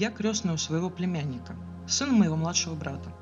[0.00, 1.54] Я крестная у своего племянника,
[1.86, 3.12] сына моего младшего брата.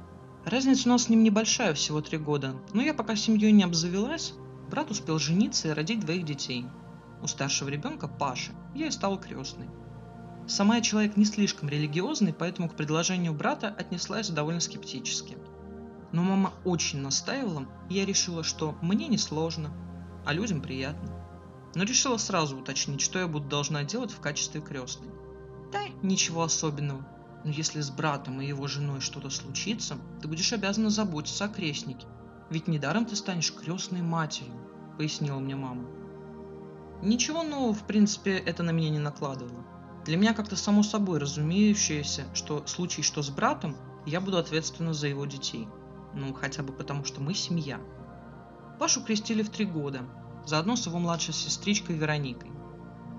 [0.44, 4.34] Разница у нас с ним небольшая, всего три года, но я пока семьей не обзавелась,
[4.70, 6.66] брат успел жениться и родить двоих детей.
[7.20, 9.66] У старшего ребенка, Паши, я и стала крестной.
[10.46, 15.36] Сама я человек не слишком религиозный, поэтому к предложению брата отнеслась довольно скептически.
[16.12, 19.72] Но мама очень настаивала, и я решила, что мне не сложно,
[20.24, 21.10] а людям приятно.
[21.74, 25.08] Но решила сразу уточнить, что я буду должна делать в качестве крестной.
[25.72, 27.06] Да, ничего особенного.
[27.44, 32.06] Но если с братом и его женой что-то случится, ты будешь обязана заботиться о крестнике.
[32.50, 34.54] Ведь недаром ты станешь крестной матерью,
[34.96, 35.84] пояснила мне мама.
[37.02, 39.64] Ничего нового, в принципе, это на меня не накладывало.
[40.04, 43.76] Для меня как-то само собой разумеющееся, что в случае что с братом,
[44.06, 45.68] я буду ответственна за его детей.
[46.14, 47.78] Ну, хотя бы потому, что мы семья.
[48.80, 50.00] Пашу крестили в три года,
[50.46, 52.50] заодно с его младшей сестричкой Вероникой.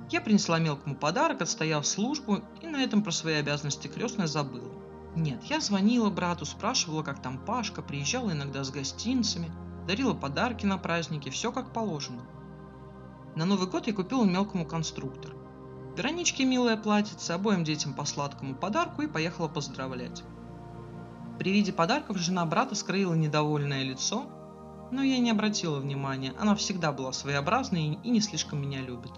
[0.10, 4.72] Я принесла мелкому подарок, отстояв службу, и на этом про свои обязанности крестная забыла.
[5.16, 9.52] Нет, я звонила брату, спрашивала, как там Пашка, приезжала иногда с гостинцами,
[9.88, 12.24] дарила подарки на праздники, все как положено.
[13.36, 15.36] На Новый год я купила мелкому конструктор.
[15.96, 20.24] Вероничке милое платьице, обоим детям по сладкому подарку и поехала поздравлять.
[21.38, 24.26] При виде подарков жена брата скрыла недовольное лицо,
[24.92, 29.12] но я не обратила внимания, она всегда была своеобразной и не слишком меня любит.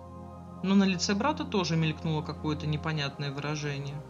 [0.64, 4.02] Но на лице брата тоже мелькнуло какое-то непонятное выражение.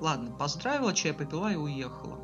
[0.00, 2.18] Ладно, поздравила, чай попила и уехала.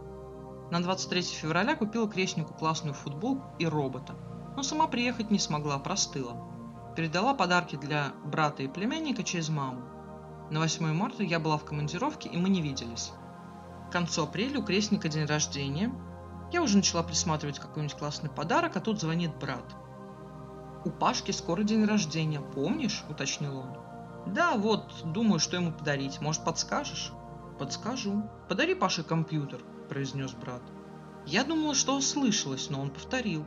[0.71, 4.15] На 23 февраля купила крестнику классную футболку и робота,
[4.57, 6.37] но сама приехать не смогла, простыла.
[6.97, 9.83] Передала подарки для брата и племянника через маму.
[10.51, 13.13] На 8 марта я была в командировке, и мы не виделись.
[13.89, 15.93] К концу апреля у крестника день рождения.
[16.53, 19.77] Я уже начала присматривать какой-нибудь классный подарок, а тут звонит брат.
[20.85, 23.77] «У Пашки скоро день рождения, помнишь?»– уточнил он.
[24.27, 26.21] «Да, вот, думаю, что ему подарить.
[26.21, 27.13] Может, подскажешь?»
[27.59, 28.29] «Подскажу.
[28.49, 30.63] Подари Паше компьютер»,– произнес брат.
[31.27, 33.45] Я думала, что ослышалась, но он повторил.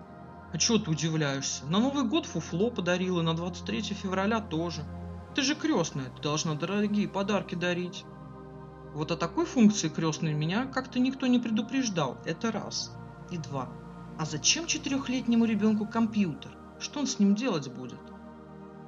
[0.51, 1.65] «А чего ты удивляешься?
[1.65, 4.83] На Новый год фуфло подарила, на 23 февраля тоже.
[5.35, 8.03] Ты же крестная, ты должна дорогие подарки дарить».
[8.93, 12.17] Вот о такой функции крестной меня как-то никто не предупреждал.
[12.25, 12.91] Это раз.
[13.29, 13.69] И два.
[14.17, 16.51] А зачем четырехлетнему ребенку компьютер?
[16.79, 17.99] Что он с ним делать будет?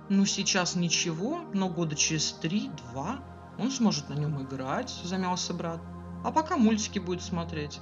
[0.09, 3.19] Ну, сейчас ничего, но года через три-два
[3.57, 5.81] он сможет на нем играть, замялся брат.
[6.23, 7.79] А пока мультики будет смотреть.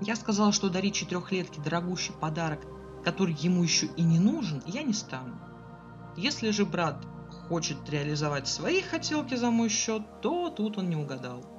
[0.00, 2.60] Я сказала, что дарить четырехлетке дорогущий подарок,
[3.04, 5.36] который ему еще и не нужен, я не стану.
[6.16, 7.06] Если же брат
[7.48, 11.51] хочет реализовать свои хотелки за мой счет, то тут он не угадал.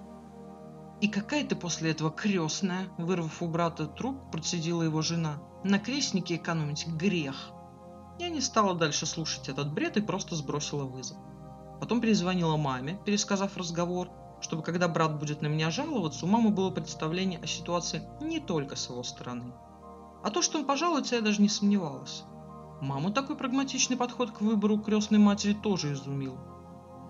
[1.04, 5.38] «И какая ты после этого крестная?» Вырвав у брата труп, процедила его жена.
[5.66, 7.52] «На крестнике экономить грех».
[8.20, 11.18] Я не стала дальше слушать этот бред и просто сбросила вызов.
[11.82, 16.70] Потом перезвонила маме, пересказав разговор, чтобы когда брат будет на меня жаловаться, у мамы было
[16.70, 19.54] представление о ситуации не только с его стороны.
[20.24, 22.24] А то, что он пожалуется, я даже не сомневалась.
[22.80, 26.38] Маму такой прагматичный подход к выбору крестной матери тоже изумил.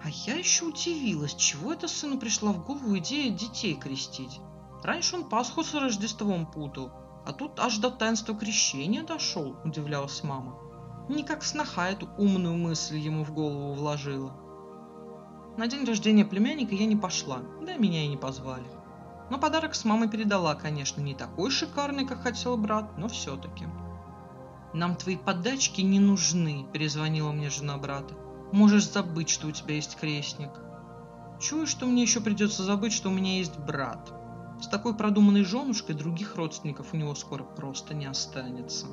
[0.03, 4.41] А я еще удивилась, чего это сыну пришла в голову идея детей крестить.
[4.83, 6.91] Раньше он Пасху с Рождеством путал,
[7.25, 10.57] а тут аж до таинства крещения дошел, удивлялась мама.
[11.07, 14.33] Никак сноха эту умную мысль ему в голову вложила.
[15.55, 18.67] На день рождения племянника я не пошла, да меня и не позвали.
[19.29, 23.67] Но подарок с мамой передала, конечно, не такой шикарный, как хотел брат, но все-таки.
[24.73, 28.15] «Нам твои подачки не нужны»,– перезвонила мне жена брата.
[28.53, 30.51] «Можешь забыть, что у тебя есть крестник».
[31.41, 34.13] Чую, что мне еще придется забыть, что у меня есть брат.
[34.61, 38.85] С такой продуманной женушкой других родственников у него скоро просто не останется.